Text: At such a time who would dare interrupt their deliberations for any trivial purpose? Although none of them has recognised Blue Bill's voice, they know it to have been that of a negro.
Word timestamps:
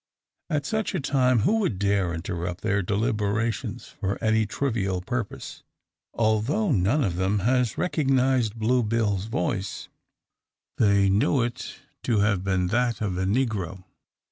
At 0.49 0.65
such 0.65 0.95
a 0.95 0.99
time 0.99 1.41
who 1.41 1.59
would 1.59 1.77
dare 1.77 2.11
interrupt 2.11 2.61
their 2.61 2.81
deliberations 2.81 3.89
for 3.89 4.17
any 4.19 4.47
trivial 4.47 4.99
purpose? 4.99 5.61
Although 6.15 6.71
none 6.71 7.03
of 7.03 7.17
them 7.17 7.37
has 7.41 7.77
recognised 7.77 8.57
Blue 8.57 8.81
Bill's 8.81 9.25
voice, 9.25 9.89
they 10.79 11.07
know 11.07 11.43
it 11.43 11.77
to 12.01 12.17
have 12.21 12.43
been 12.43 12.65
that 12.69 12.99
of 12.99 13.15
a 13.15 13.25
negro. 13.25 13.83